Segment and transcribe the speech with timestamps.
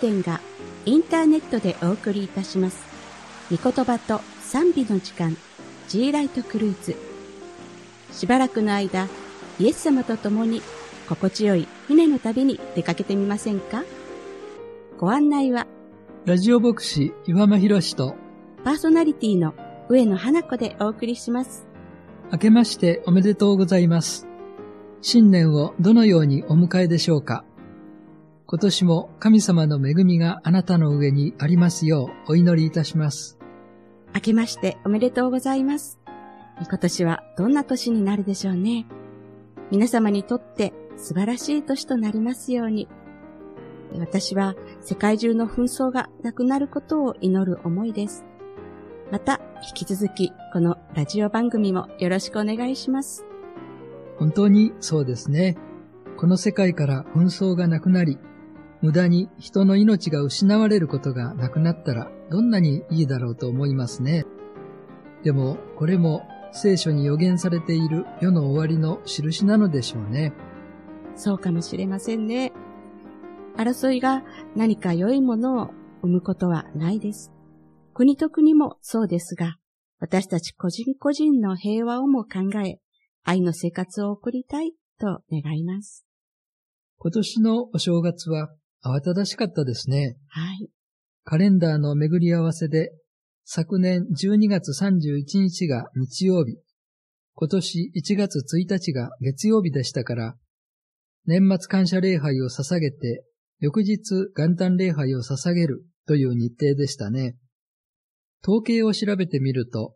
[0.00, 0.40] 金宝殿が
[0.86, 2.78] インターネットでお送りいたします。
[3.50, 5.36] 御言葉と賛美の時間、
[5.88, 6.96] G ライトクルーズ。
[8.12, 9.08] しばらくの間、
[9.58, 10.62] イエス様と共に
[11.08, 13.84] 心地よい船の旅に出かけてみませんか？
[14.98, 15.66] ご案内は
[16.24, 18.14] ラジオ牧師岩間博士と
[18.64, 19.54] パーソナリティの
[19.88, 21.66] 上野花子でお送りします。
[22.32, 24.26] 明けましておめでとうございます。
[25.02, 27.44] 新年をどのようにお迎えでしょうか？
[28.52, 33.38] 今年も神様の恵みがあなたの上にありますようお祈りいたします。
[34.12, 36.00] 明けましておめでとうございます。
[36.60, 38.86] 今年はどんな年になるでしょうね。
[39.70, 42.88] 皆様にとって素晴らしい年となりますように。
[44.00, 48.24] 私は世界中の紛争がなくなることを祈る思いです。
[49.12, 53.24] また、引き続きこのラジオ番組もよろしくお願いします。
[54.18, 55.56] 本当にそうですね。
[56.16, 58.18] この世界から紛争がなくなり、
[58.82, 64.24] 無駄に人の命が失われることがなくなったらどんなにいいだろうと思いますね。
[65.22, 66.22] でもこれも
[66.52, 70.32] 聖書に予言されている世の終わりの印なのでしょうね。
[71.14, 72.52] そうかもしれませんね。
[73.56, 74.22] 争いが
[74.56, 75.70] 何か良いものを
[76.02, 77.30] 生むことはないです。
[77.92, 79.56] 国と国もそうですが、
[79.98, 82.78] 私たち個人個人の平和をも考え、
[83.22, 86.06] 愛の生活を送りたいと願います。
[86.96, 88.50] 今年のお正月は
[88.82, 90.16] 慌ただしかったですね。
[90.28, 90.68] はい。
[91.24, 92.92] カレンダーの巡り合わせで、
[93.44, 96.58] 昨年12月31日が日曜日、
[97.34, 100.34] 今年1月1日が月曜日でしたから、
[101.26, 103.24] 年末感謝礼拝を捧げて、
[103.60, 107.36] 翌日元旦礼拝を捧げるという日程でしたね。
[108.42, 109.94] 統計を調べてみると、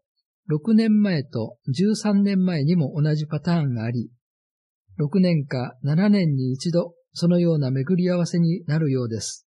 [0.50, 4.10] 6年前と13年前にも同じパターンがあり、
[4.98, 9.46] 6年か7年に一度そのような巡り合わせになるようです。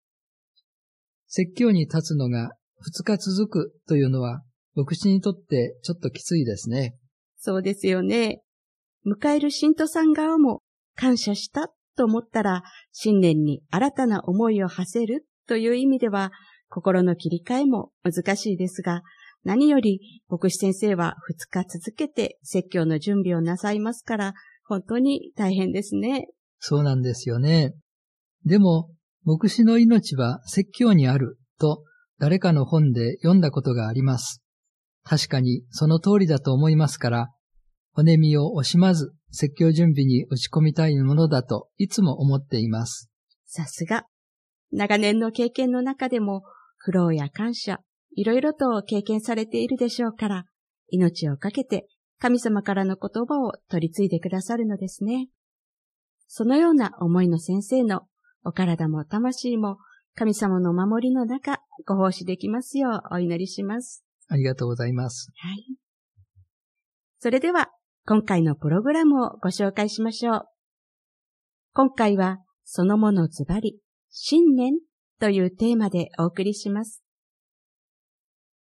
[1.26, 2.52] 説教に立つのが
[2.86, 4.42] 2日続くというのは、
[4.76, 6.94] 牧師にとってちょっときついですね。
[7.38, 8.42] そうですよね。
[9.06, 10.60] 迎える信徒さん側も
[10.94, 16.32] 感謝したと思ったら、新年に新たな思いを馳せるという意味では、
[16.68, 19.02] 心の切り替えも難しいですが、
[19.44, 24.34] 何より牧師先生は2日続けて説教の準備をなさいますから、
[24.66, 26.28] 本当に大変ですね。
[26.66, 27.74] そうなんですよね。
[28.46, 28.88] でも、
[29.22, 31.84] 牧師の命は説教にあると
[32.18, 34.42] 誰かの本で読んだことがあります。
[35.02, 37.28] 確かにその通りだと思いますから、
[37.92, 43.10] 骨身を惜しまず説教準備に打ち込みたいものだといつも思っています。
[43.44, 44.06] さすが。
[44.72, 46.44] 長年の経験の中でも、
[46.78, 47.80] 苦労や感謝、
[48.16, 50.44] いろいろと経験されているでしょうから、
[50.88, 51.86] 命をかけて
[52.18, 55.28] 神様からの言葉を取り継いでくださるのですね。
[56.36, 58.08] そのような思いの先生の
[58.42, 59.78] お体も魂も
[60.16, 64.02] 神様の守りの中ご奉仕できますようお祈りします。
[64.26, 65.30] ありがとうございます。
[65.36, 65.64] はい。
[67.20, 67.68] それでは
[68.04, 70.42] 今回のプログラムをご紹介しましょう。
[71.72, 73.78] 今回はそのものズバリ、
[74.10, 74.72] 新年
[75.20, 77.04] というテーマでお送りします。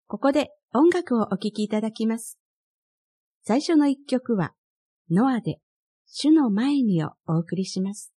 [0.08, 2.38] ここで音楽をお聴きいただきます。
[3.46, 4.52] 最初の一曲は、
[5.10, 5.56] ノアで、
[6.14, 8.12] 主の前にをお送りします。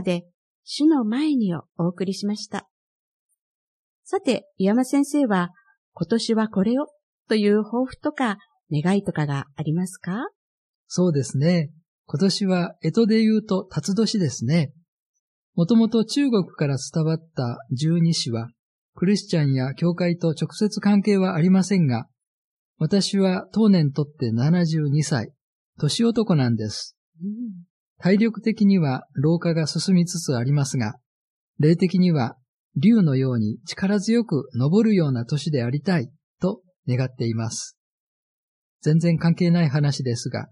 [0.00, 0.24] ノアで
[0.64, 2.66] 主の前にをお送りしました。
[4.04, 5.50] さて、岩間先生は
[5.92, 6.86] 今年はこれを
[7.28, 8.38] という抱負とか
[8.72, 10.28] 願いとかがありますか？
[10.88, 11.70] そうですね。
[12.06, 14.72] 今年は江戸で言うと辰年ですね。
[15.54, 18.48] もともと中国から伝わった十二支は、
[18.94, 22.06] クリスチャンや教会と直接関係はありませんが、
[22.78, 25.32] 私は当年とって72歳、
[25.78, 26.96] 年男なんです。
[28.02, 30.94] 体力的には老化が進みつつありますが、
[31.58, 32.36] 霊的には
[32.76, 37.76] 竜のように力強く登るような年でありたいと願っています。
[38.80, 40.48] 全然関係ない話ですが、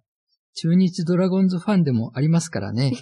[0.55, 2.93] 中日ドラゴンズファンでもありますからね。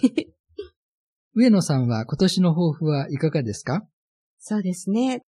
[1.35, 3.85] 上野さんは今年の抱負はいかがですか？
[4.39, 5.21] そうですね。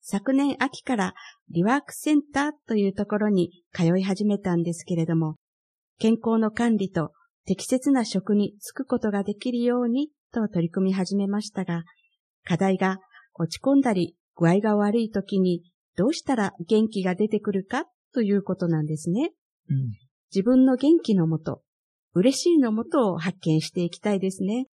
[0.00, 1.14] 昨年秋から
[1.50, 5.36] リワークセンターというところに通い始めたんですけれども、
[5.98, 7.12] 健康の管理と
[7.48, 11.82] 適切な職に就くことができるようにと取り組み始めましたが、
[12.44, 12.98] 課題が
[13.36, 15.62] 落ち込んだり具合が悪い時に
[15.96, 19.32] どうしたら元気が出てくるかということなんですね。
[19.70, 19.76] うん、
[20.30, 21.62] 自分の元気のもと、
[22.12, 24.66] 嬉しいのもとを発見していきたいですね。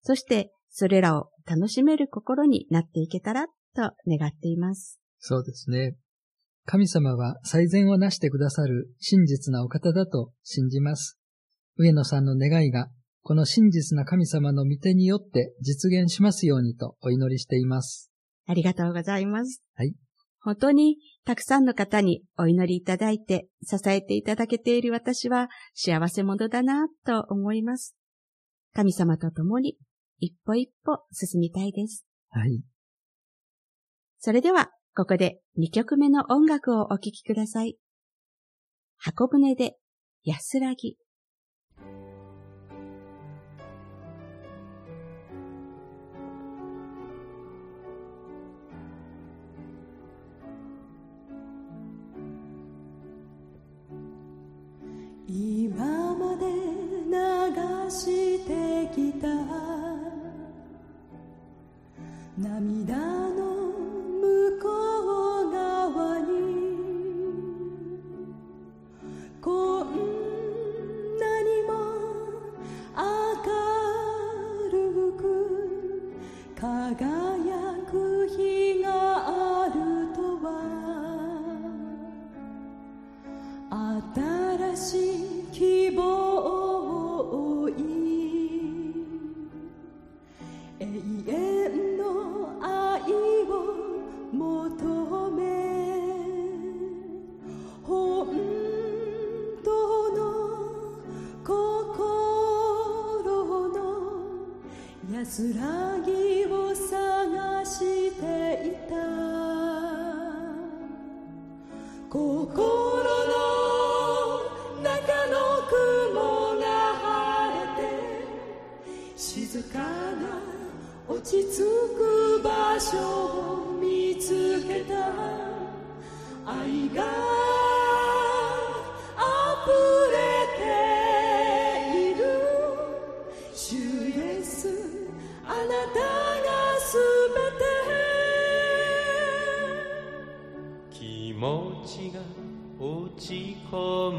[0.00, 4.98] そして、それらを楽しめる心になっていけたらと願っています。
[5.18, 5.96] そうですね。
[6.64, 11.18] 神様は最善をなしてくださる真実なお方だと信じます。
[11.76, 12.88] 上野さんの願いが、
[13.22, 18.10] この真実な神様の御手によって実現しますようにとお祈りしています。
[18.46, 19.62] ありがとうございます。
[19.74, 19.92] はい。
[20.40, 27.96] 本当にたくさんの方にお祈りいただいて支えていただけている私は幸せ者だなと思います。
[28.72, 29.76] 神様と共に
[30.18, 32.06] 一歩一歩進みたいです。
[32.30, 32.62] はい。
[34.18, 37.76] それでは、ここで2曲目の音楽をお聴きください。
[38.96, 39.76] 箱舟で
[40.22, 40.96] 安らぎ。
[55.68, 57.10] 今まで流
[57.90, 59.26] してきた。
[62.38, 63.42] 涙の
[64.22, 64.68] 向こ
[65.42, 66.24] う側に。
[69.42, 69.86] こん
[71.18, 71.68] なにも
[72.96, 73.02] 明
[74.70, 74.74] る
[75.18, 75.20] く
[76.54, 76.62] 輝
[77.90, 78.65] く日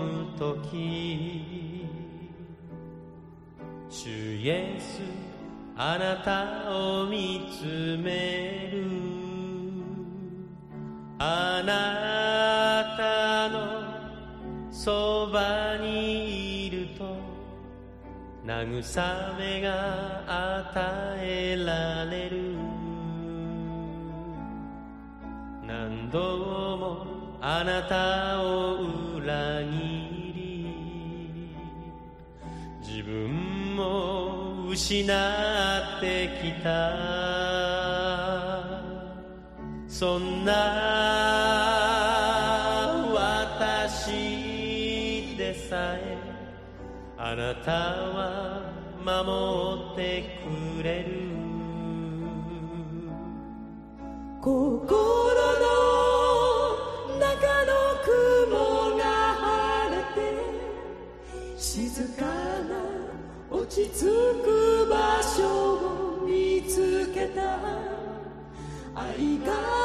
[0.07, 1.85] むとき
[3.89, 5.01] 主イエス
[5.75, 8.87] あなたを見つめる。
[11.19, 17.17] あなたのそばにいると
[18.45, 22.55] 慰めが与えられる。
[25.67, 26.19] 何度
[26.77, 27.05] も
[27.41, 31.51] あなたを裏切り
[32.79, 36.69] 自分も失ってきた。
[39.89, 40.53] そんな
[43.13, 44.15] 私
[45.37, 46.17] でさえ
[47.17, 48.61] あなたは
[49.03, 50.39] 守って
[50.79, 51.27] くれる。
[54.41, 56.16] 心の
[62.17, 62.77] かな
[63.49, 64.01] 落ち着
[64.43, 67.57] く場所を見つけた。
[68.95, 69.76] 愛が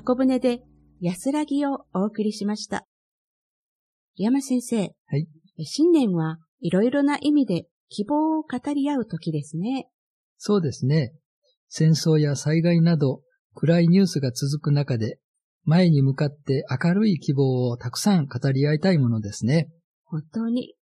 [0.00, 0.62] 箱舟で
[1.00, 2.86] 安らぎをお送りしました。
[4.16, 4.78] 山先生。
[4.78, 5.28] はい。
[5.64, 9.90] 新年はいろいろな意味で希望を語り合う時ですね。
[10.38, 11.12] そうですね。
[11.68, 13.20] 戦争や災害など
[13.54, 15.18] 暗いニュースが続く中で、
[15.64, 19.68] 前に向かって明るい希望をたくさん語り合いたいものですね。
[20.04, 20.76] 本当に。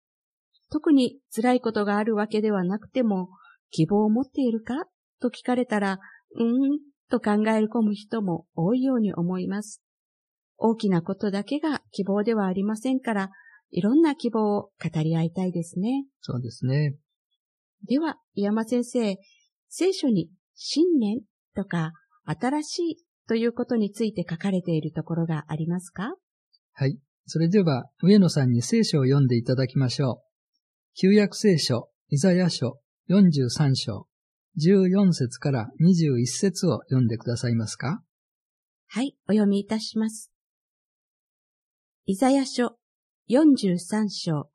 [0.70, 3.30] 特に辛いことがあるわけではなくても、
[3.70, 4.74] 希望を持っているか？
[5.20, 5.98] と聞かれたら、
[6.36, 6.78] うーん
[7.10, 9.82] と考え込む人も多いように思います。
[10.56, 13.30] 大きなことだけが希望ではありませんから、
[13.70, 16.06] いろんな希望を語り合いたいですね。
[16.20, 16.96] そうですね。
[17.86, 19.16] では、山先生、
[19.68, 21.20] 聖書に新年
[21.54, 21.92] とか
[22.24, 22.96] 新しい
[23.28, 26.14] ということについて書かれているところがありますか？
[26.72, 26.98] はい。
[27.26, 30.28] それでは、上野さんに聖書を読んでいただきましょう。
[30.94, 34.07] 旧約聖書、イザヤ書43章、
[34.58, 38.02] 14節から21節を読んでくださいますか？
[38.88, 40.32] はい、お読みいたします。
[42.06, 42.76] イザヤ書
[43.30, 44.50] 43章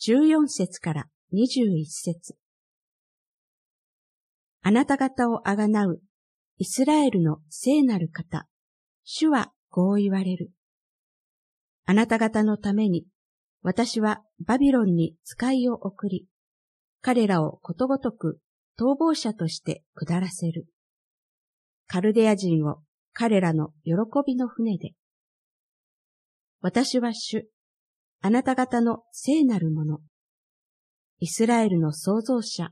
[0.00, 2.34] 14節から21節
[4.62, 6.00] あなた方をあがなう
[6.58, 8.48] イスラエルの聖なる方、
[9.04, 10.50] 主はこう言われる。
[11.84, 13.04] あなた方のために
[13.62, 16.26] 私はバビロンに使いを送り、
[17.00, 18.40] 彼らをことごとく
[18.78, 20.66] 逃亡者として下らせる。
[21.86, 23.92] カルデア人を彼らの喜
[24.26, 24.92] びの船で。
[26.60, 27.48] 私は主、
[28.20, 30.00] あなた方の聖なるもの。
[31.20, 32.70] イスラエルの創造者、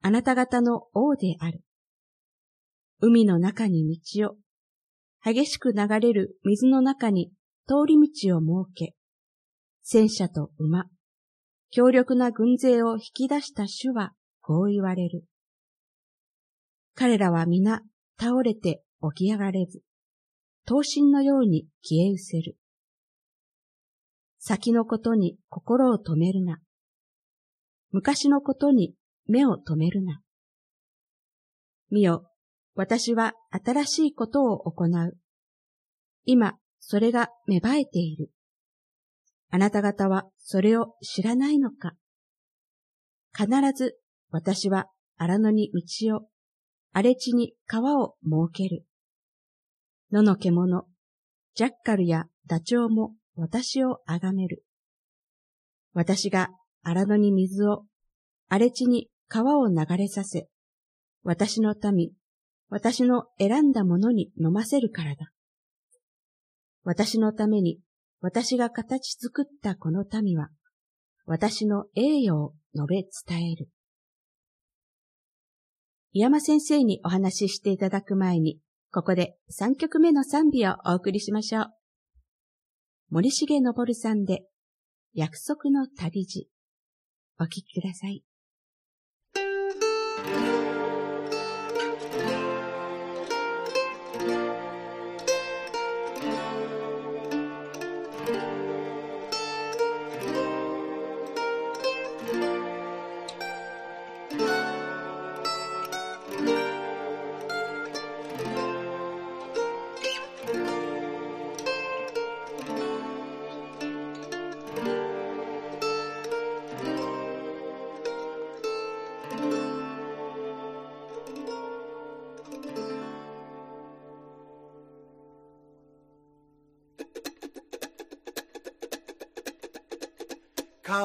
[0.00, 1.60] あなた方の王である。
[3.00, 4.36] 海の中に道を、
[5.24, 7.30] 激しく流れる水の中に
[7.66, 8.94] 通り道を設け、
[9.82, 10.86] 戦車と馬、
[11.70, 14.12] 強力な軍勢を引き出した主は
[14.52, 15.24] こう言われる。
[16.94, 17.80] 彼らは皆
[18.20, 18.82] 倒れて
[19.16, 19.80] 起き上がれず、
[20.66, 22.58] 刀身のように消え失せる。
[24.38, 26.58] 先のことに心を止めるな。
[27.92, 28.92] 昔のことに
[29.26, 30.20] 目を止めるな。
[31.90, 32.26] 見よ、
[32.74, 35.16] 私は新しいことを行う。
[36.26, 38.28] 今、それが芽生えている。
[39.48, 41.94] あなた方はそれを知らないのか
[43.34, 43.96] 必ず
[44.32, 44.86] 私は
[45.18, 46.28] 荒野に道を、
[46.94, 48.86] 荒れ地に川を設ける。
[50.10, 50.86] 野の獣、
[51.54, 54.64] ジャッカルやダチョウも私をあがめる。
[55.92, 56.48] 私が
[56.82, 57.84] 荒野に水を、
[58.48, 60.48] 荒れ地に川を流れさせ、
[61.22, 62.12] 私の民、
[62.70, 65.30] 私の選んだものに飲ませるからだ。
[66.84, 67.80] 私のために、
[68.22, 70.48] 私が形作ったこの民は、
[71.26, 73.68] 私の栄誉を述べ伝える。
[76.14, 78.58] 井山先生にお話ししていただく前に、
[78.92, 81.66] ここで3曲目の賛美をお送りしましょう。
[83.08, 84.44] 森重昇さんで、
[85.14, 86.50] 約束の旅路。
[87.40, 88.22] お聴きください。「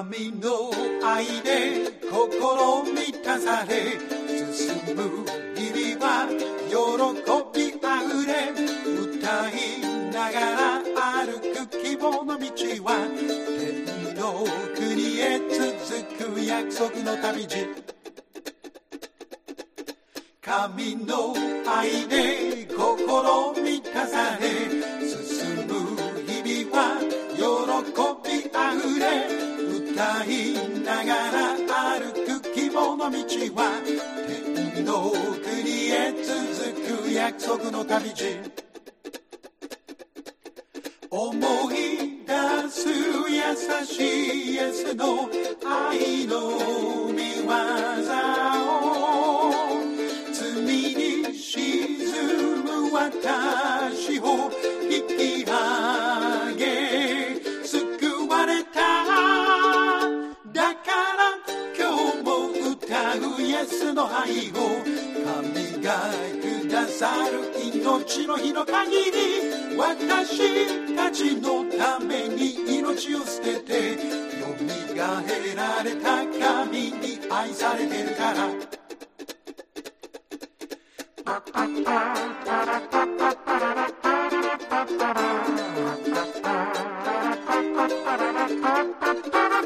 [0.10, 0.72] 神の
[1.04, 4.00] 愛で心満たされ
[4.54, 6.30] 進む日々は
[6.70, 8.54] 喜びあふれ
[9.02, 9.82] 歌い
[10.14, 10.82] ながら
[11.26, 12.46] 歩く希望の道
[12.86, 12.90] は
[13.60, 14.46] 天の
[14.78, 17.68] 国へ続く約束の旅路。
[20.42, 21.36] 神の
[21.68, 24.48] 愛で心満たされ
[25.06, 25.74] 進む
[26.26, 27.02] 日々は
[27.36, 27.44] 喜
[28.24, 29.57] びあふれ
[29.98, 31.58] 歌いながら
[31.98, 33.18] 歩く希望の道
[33.56, 33.82] は
[34.28, 38.26] 天の国へ続く約束の旅路。
[41.10, 41.34] 思
[41.72, 42.88] い出す
[43.28, 43.42] 優
[43.88, 45.28] しいイエスの
[45.66, 47.48] 愛の御業
[48.68, 49.52] を。
[50.32, 54.52] 罪に沈む私を
[54.92, 56.17] 引き上
[63.68, 64.82] スの愛を
[65.26, 66.10] 神が
[66.42, 73.92] くださる命の日の限り私たちのために命を捨てて
[74.40, 78.48] よみがえられた神に愛されてるから。
[81.26, 81.68] パパパ
[82.46, 86.24] パラパパパララパラパパラパパ
[88.06, 89.57] パララパパパラ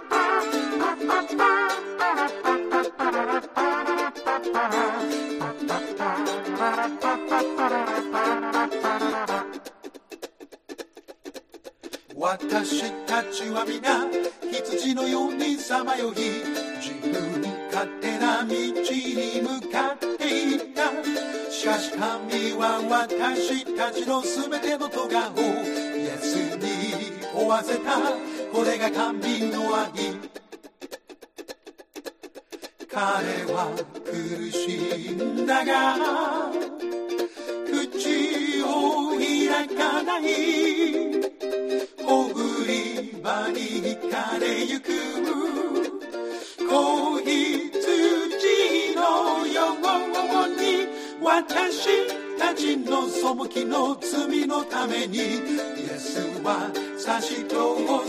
[12.52, 14.06] 私たちは皆
[14.52, 16.18] 羊のようにさまよい
[16.82, 20.92] 自分勝手な道に向かっていった。
[21.50, 27.98] しかし神は私たちのすべての咎をイエスに負わせた
[28.52, 29.90] これが神の愛
[32.92, 33.72] 彼は
[34.04, 36.52] 苦しんだが
[37.66, 40.81] 口を開かない。
[43.22, 44.90] 売場に惹かれゆく。
[46.58, 50.88] 子羊のように
[51.22, 51.88] 私
[52.40, 57.56] たちの背きの罪のためにイエスは差し通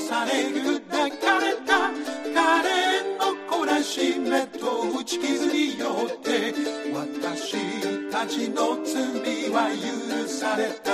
[0.08, 1.90] され砕かれた
[2.34, 6.54] 彼の懲らしめと打ち傷によって
[6.94, 10.92] 私たちの罪は許された。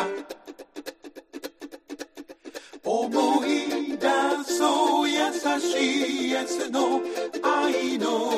[2.82, 5.16] 思いだそう優
[5.60, 6.28] しい。
[6.38, 7.00] やつの
[7.42, 8.30] 愛の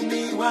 [0.00, 0.42] 見業を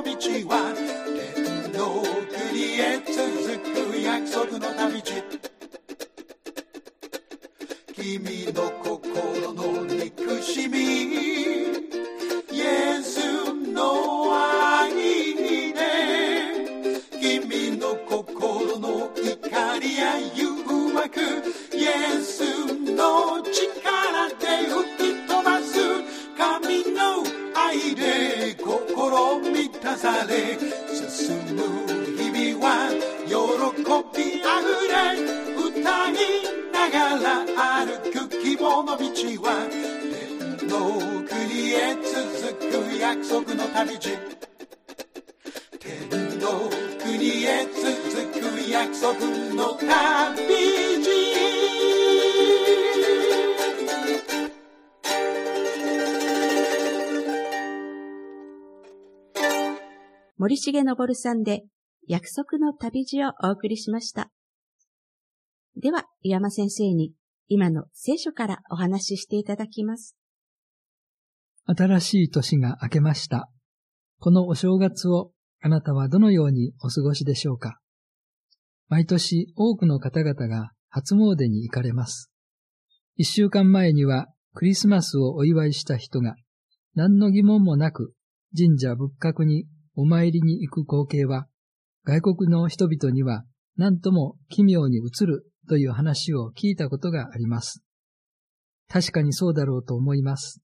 [0.00, 0.12] の道
[0.48, 0.72] は
[1.14, 3.20] 天の国へ続
[3.92, 5.12] く約束の旅路。
[7.94, 11.89] 君の心の憎しみ。
[60.72, 61.64] 重昇さんで
[62.06, 64.30] 約束の旅路をお送りしました。
[65.76, 67.12] では、岩間先生に
[67.48, 70.16] 今の聖書からお話ししていただきます。
[71.66, 73.50] 新しい年が明けました。
[74.18, 77.78] このお正月をあなたはどのようにお過ごしでしょうか
[78.88, 82.30] 毎年多くの方々が初詣に行かれます。
[83.16, 86.34] 一週間前にはクリスマスをお祝いした人が
[86.94, 88.14] 何の疑問もなく
[88.56, 89.66] 神社仏閣に
[90.00, 91.46] お参りに行く光景は
[92.04, 93.44] 外国の人々には
[93.76, 97.82] 何とも奇妙に映るという話を聞いたことがあります。
[98.88, 100.62] 確かにそうだろうと思います。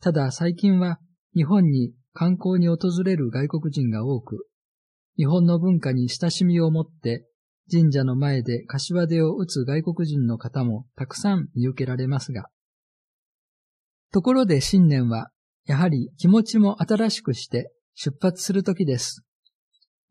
[0.00, 1.00] ただ最近は
[1.34, 4.46] 日本に観光に訪れる外国人が多く、
[5.16, 7.26] 日本の文化に親しみを持って
[7.68, 12.46] 神社の前で柏手を打つ外国人の方もたくさん見受けられますが、
[14.12, 15.30] ところで新年は
[15.64, 19.24] やはり気持ちも新しくして出発する時です。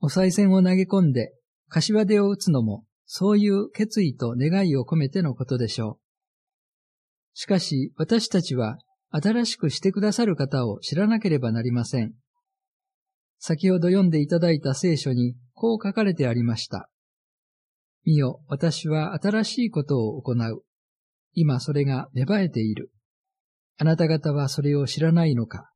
[0.01, 1.33] お賽銭を投げ込んで
[1.69, 5.99] 柏手を打つのもそういう決意と願いを込めてのことでしょう。
[7.35, 8.79] しかし私たちは
[9.11, 12.13] 新しくしてくださる方を知らなければなりません。
[13.37, 16.89] 先ほど読んでいただいた聖書にこう書かれてありました。
[18.03, 20.63] 見よ、私は新しいことを行う。
[21.33, 22.91] 今それが芽生えている。
[23.77, 25.69] あなた方はそれを知らないのか。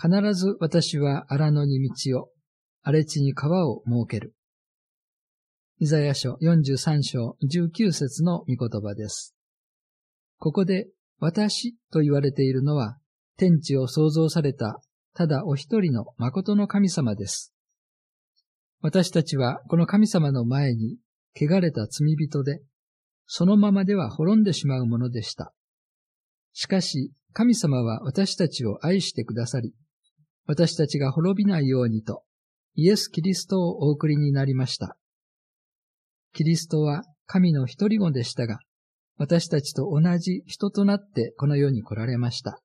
[0.00, 2.30] 必ず私は荒野に道を、
[2.82, 4.34] 荒れ地に川を設ける。
[5.78, 9.34] イザヤ書43章19節の御言葉です。
[10.38, 12.96] ここで私と言われているのは
[13.36, 14.80] 天地を創造された
[15.14, 17.52] ただお一人の誠の神様です。
[18.80, 20.96] 私たちはこの神様の前に
[21.38, 22.62] 汚れた罪人で、
[23.26, 25.52] そのままでは滅んでしまうものでした。
[26.54, 29.74] しかし神様は私たちを愛してくださり、
[30.50, 32.24] 私たちが滅びないようにと
[32.74, 34.96] イエス・キリストをお送りになりました。
[36.32, 38.58] キリストは神の一人子でしたが、
[39.16, 42.60] 私たちと同じ人となってこの世に来られました。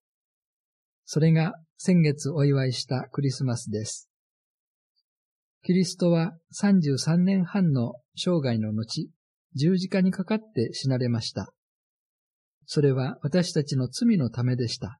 [1.06, 4.10] それが先月お祝いしたクリスマスです。
[5.62, 9.12] キリストは33年半の生涯の後、
[9.54, 11.54] 十字架にかかって死なれました。
[12.66, 14.98] それは私たちの罪のためでした。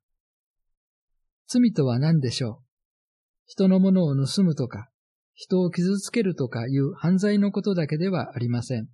[1.48, 2.65] 罪とは何でしょう？
[3.46, 4.90] 人のものを盗むとか、
[5.34, 8.88] 人を傷つけるとかいう犯罪のことだけではありません。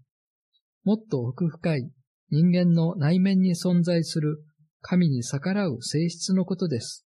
[0.84, 1.92] もっと奥深い
[2.32, 4.44] 人間の内面に存在する
[4.82, 7.06] 神に逆らう性質のことです。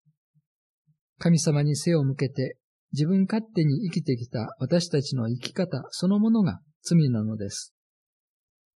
[1.20, 2.58] 神様に背を向けて
[2.94, 7.74] 自分勝手に生きてきた私たちの生き方そのものが罪なのです。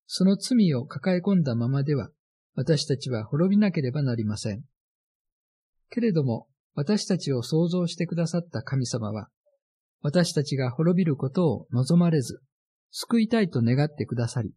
[0.08, 2.10] その罪を抱え込んだままでは
[2.56, 4.64] 私たちは滅びなければなりません。
[5.90, 9.28] けれども私たちを創造してくださった神様は
[10.02, 12.42] 私たちが滅びることを望まれず
[12.92, 14.54] 救いたいと願ってくださり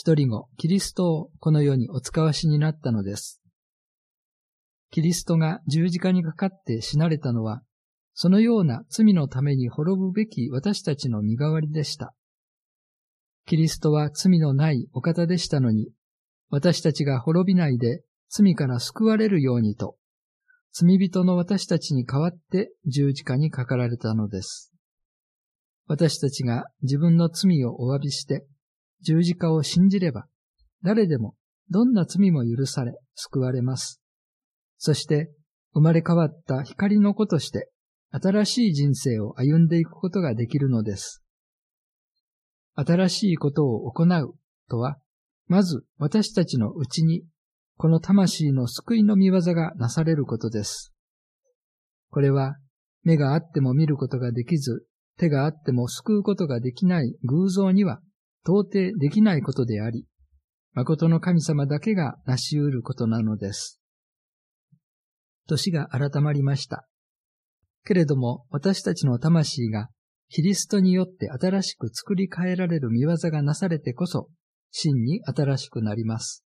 [0.00, 3.42] 一人子、キリストをこの世にお使わしになったのです。
[4.92, 7.62] キリストが十字架にかかって死なれたのは、
[8.14, 12.14] そのような罪のために滅ぶべき私たちの身代わりでした。
[13.44, 15.90] キリストは罪のないお方でしたのに、
[16.48, 19.96] 私たちが滅びないで罪から救われるようにと、
[20.72, 24.72] 罪人の私たちに代わって十字架にかかられたのです。
[25.86, 28.46] 私たちが自分の罪をお詫びして、
[29.02, 30.26] 十字架を信じれば、
[30.82, 31.34] 誰でも
[31.70, 34.00] どんな罪も許され救われます。
[34.76, 35.30] そして
[35.74, 37.70] 生まれ変わった光の子として
[38.10, 41.22] 新しい人生を歩んでいくことができるのです。
[42.74, 44.34] 新しいことを行う
[44.70, 44.98] とは、
[45.46, 47.24] まず私たちのうちに
[47.78, 50.92] この魂の救いの見業がなされることです。
[52.10, 52.56] これは
[53.04, 54.84] 目があっても見ることができず、
[55.16, 58.00] 手があっても救うことができない偶像には
[58.44, 60.06] 到底できないことであり、
[60.72, 63.80] 誠の神様だけが成し得ることなのです。
[65.46, 66.84] 年が改まりました。
[67.84, 69.88] けれども私たちの魂が
[70.30, 74.28] キリストによって新しく作り変えられる見業がなされてこそ、
[74.72, 76.44] 真に新しくなります。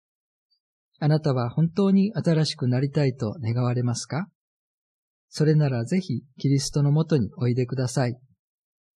[1.04, 4.28] あなたは本当に新しくなりたいと願われますか？
[5.30, 8.20] それならぜひキリストのもとにおいでください。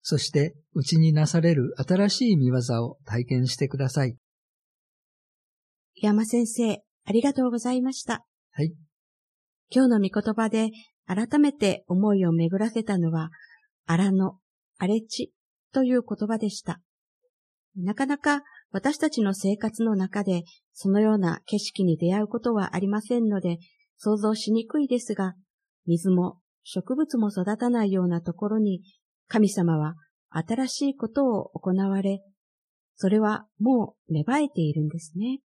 [0.00, 4.16] そして、うちになされる新しい見業を体験してください。
[5.94, 8.24] 山先生、ありがとうございました。
[8.50, 8.74] はい。
[9.70, 10.70] 今日の御言葉で
[11.06, 13.30] 改めて思いを巡らせたのは、
[13.86, 14.36] 荒野、
[14.78, 15.30] 荒れ地
[15.72, 16.80] という言葉でした。
[17.76, 23.58] なかなか私たちの生活の中でそのような景色に出会うことはありませんので、
[23.96, 25.34] 想像しにくいですが、
[25.86, 28.82] 水も植物も育たないようなところに
[29.28, 29.94] 神様は
[30.30, 32.22] 新しいことを行われ、
[32.96, 35.40] それはもう芽生えているんですね。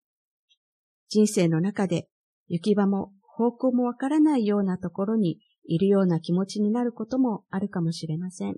[1.09, 2.07] 人生の中で
[2.47, 8.57] 行き場も方向もわからないようなところにいるような気持ちになることもあるかもしれません。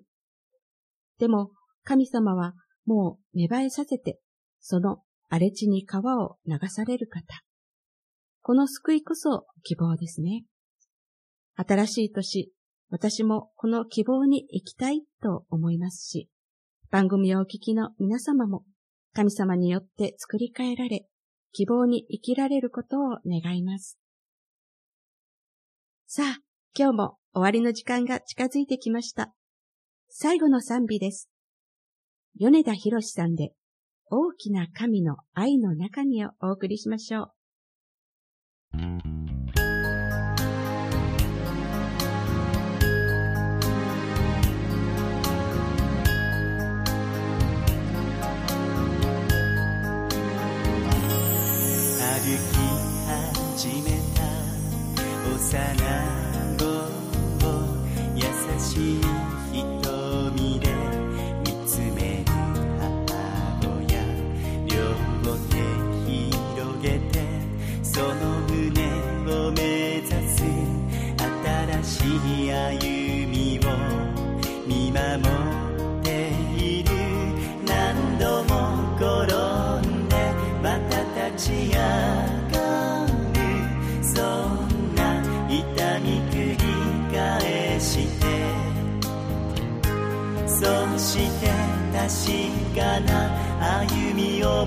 [1.18, 1.52] でも、
[1.84, 2.54] 神様は
[2.86, 4.20] もう芽生えさせて、
[4.60, 7.24] その荒れ地に川を流される方。
[8.42, 10.44] この救いこそ希望ですね。
[11.56, 12.52] 新しい年、
[12.90, 16.30] 私もこの希望に行きたいと思いますし、
[16.90, 18.64] 番組をお聞きの皆様も
[19.14, 21.06] 神様によって作り変えられ、
[21.52, 24.00] 希望に生きられることを願います。
[26.08, 26.40] さあ、
[26.76, 29.32] 今日も終わりの時間が近づいてきました。
[30.08, 31.30] 最後の賛美です。
[32.40, 33.52] 米田博さんで、
[34.12, 37.32] 大きな神の愛の中にお送りしましょう。
[52.20, 52.58] 歩き
[53.06, 54.24] 始めた
[55.26, 55.40] 幼
[56.58, 56.66] 子
[57.46, 57.48] を
[58.16, 58.24] 優
[58.60, 59.29] しい
[90.60, 90.66] そ
[90.98, 91.48] して
[91.94, 94.66] 確かな歩みを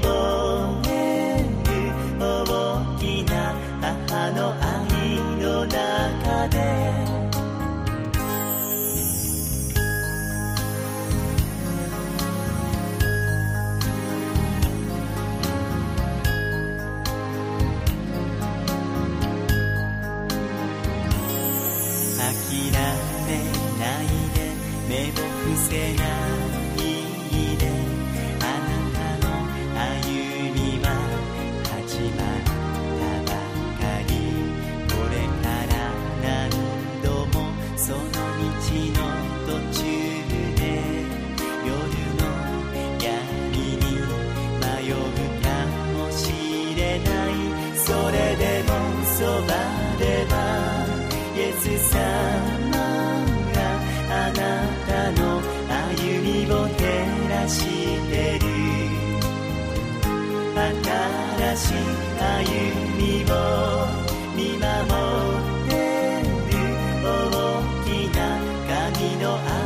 [69.23, 69.62] your eyes.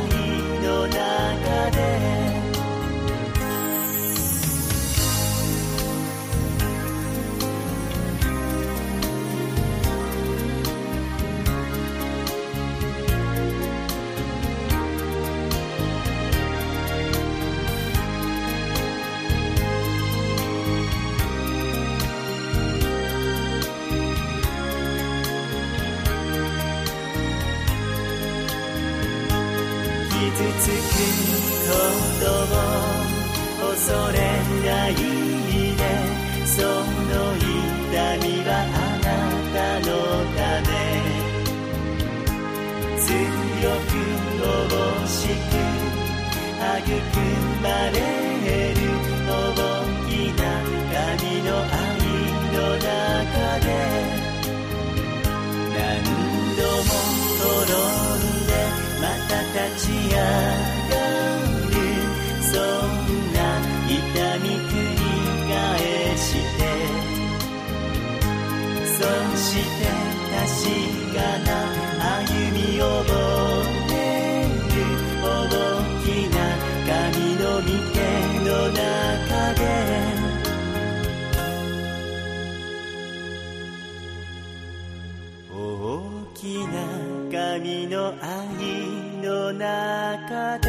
[68.97, 69.03] そ
[69.37, 69.85] して
[70.33, 70.41] 確
[71.13, 71.49] かな
[72.17, 74.77] 歩みを持っている
[75.21, 75.25] 大
[76.03, 76.35] きな
[76.87, 77.95] 神の御手
[78.49, 79.61] の中で
[85.53, 85.55] 大
[86.33, 86.75] きな
[87.31, 88.25] 神の愛
[89.21, 90.66] の中で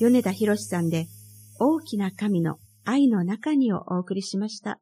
[0.00, 1.08] 米田博さんで、
[1.58, 4.80] 大きな神の愛の中にをお送りしました。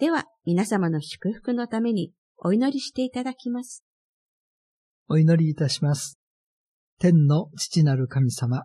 [0.00, 3.84] では、皆様の祝福のためにお祈りしていただきます。
[5.08, 6.18] お祈りいたします。
[6.98, 8.64] 天の父なる神様、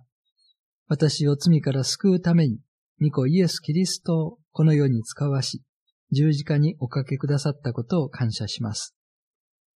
[0.87, 2.57] 私を罪から救うために、
[2.99, 5.61] 御子イエス・キリストをこの世に使わし、
[6.11, 8.95] 十字架におかけくださったことを感謝します。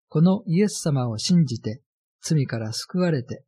[0.08, 1.80] このイエス様を信じて、
[2.22, 3.44] 罪から救われて、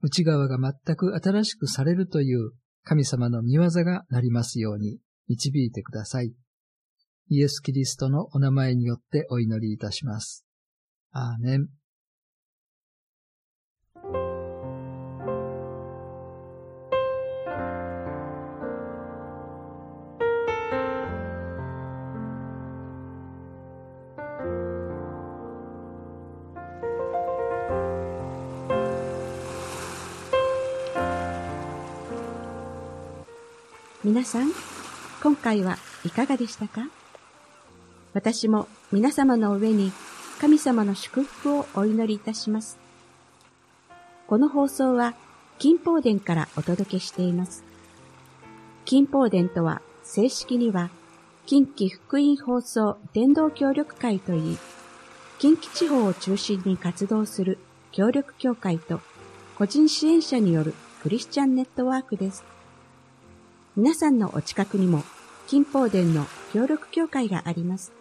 [0.00, 2.52] 内側が全く新しくされるという
[2.84, 6.32] 神様の見業がなりますように導いてください。
[7.30, 10.46] イエス・キリストのお名前によってお祈りいたします。
[11.10, 11.68] アーメン。
[34.08, 34.50] 皆さん、
[35.22, 36.88] 今回はいかがでしたか？
[38.14, 39.92] 私も皆様の上に
[40.40, 42.78] 神様の祝福をお祈りいたします。
[44.26, 45.12] この放送は
[45.58, 47.64] 金宝殿からお届けしています。
[48.86, 50.88] 金宝殿とは正式には
[51.44, 54.58] 近畿福音放送伝道協力会といい、
[55.38, 57.58] 近畿地方を中心に活動する
[57.92, 59.02] 協力協会と
[59.58, 62.42] 個人支援者によるクリスチャンネットワークです。
[63.78, 65.04] 皆さんのお近くにも
[65.46, 67.92] 金宝殿の協力協会があります。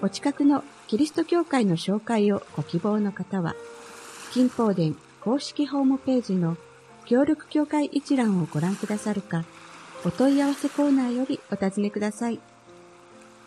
[0.00, 3.54] お近くのキリスト教会の紹介をご希望の方は、
[4.32, 6.56] 金宝殿公式ホームページの
[7.04, 9.44] 協力協会一覧をご覧くださるか、
[10.06, 12.40] お問い合わせコーナーよりお尋ねください。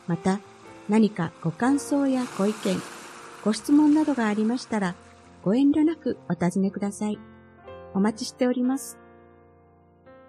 [0.06, 0.40] また、
[0.88, 2.80] 何かご感想やご意見、
[3.44, 4.94] ご質問などがありましたら、
[5.44, 7.18] ご遠慮なくお尋ねください。
[7.96, 9.03] お待ちしております。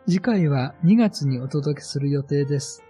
[0.07, 2.84] 次回は2月にお届けする予定です。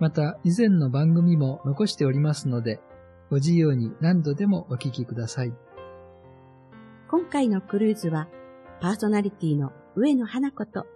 [0.00, 2.80] また、以前の番組も残しておりますので、
[3.28, 5.52] ご自由に何度でもお聞きください。
[7.10, 8.28] 今回のクルーズは、
[8.80, 10.86] パーソナリティの上野花子と、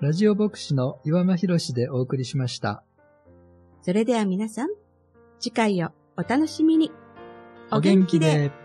[0.00, 2.84] ラジオ牧師の岩間博士でお送りしました。
[3.80, 4.68] それでは皆さん、
[5.40, 6.92] 次回をお楽しみに。
[7.72, 8.61] お元気で。